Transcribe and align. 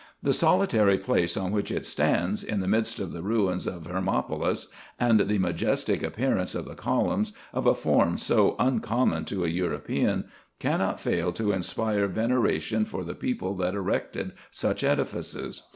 The 0.23 0.33
solitary 0.33 0.97
place 0.97 1.37
on 1.37 1.51
which 1.51 1.69
it 1.69 1.85
stands, 1.85 2.43
in 2.43 2.59
the 2.59 2.67
midst 2.67 2.97
of 2.97 3.11
the 3.13 3.21
ruins 3.21 3.67
of 3.67 3.83
Hermopolis, 3.85 4.65
and 4.99 5.19
the 5.19 5.37
majestic 5.37 6.01
appearance 6.01 6.55
of 6.55 6.65
the 6.65 6.73
columns, 6.73 7.33
of 7.53 7.67
a 7.67 7.75
form 7.75 8.17
so 8.17 8.55
uncommon 8.57 9.25
to 9.25 9.45
a 9.45 9.47
European, 9.47 10.25
cannot 10.57 10.99
fail 10.99 11.31
to 11.33 11.51
inspire 11.51 12.07
veneration 12.07 12.83
for 12.83 13.03
the 13.03 13.13
people 13.13 13.53
that 13.57 13.75
erected 13.75 14.31
such 14.49 14.83
edifices. 14.83 15.61